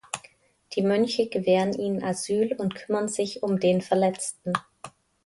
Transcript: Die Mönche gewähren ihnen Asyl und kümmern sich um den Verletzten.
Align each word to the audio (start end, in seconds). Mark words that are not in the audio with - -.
Die 0.73 0.81
Mönche 0.81 1.27
gewähren 1.29 1.73
ihnen 1.73 2.03
Asyl 2.03 2.53
und 2.57 2.73
kümmern 2.73 3.07
sich 3.07 3.43
um 3.43 3.59
den 3.59 3.83
Verletzten. 3.83 4.53